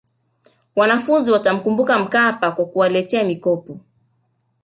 [0.75, 3.79] wanafunzi watamkumbuka mkapa kwa kuwaletea mikopo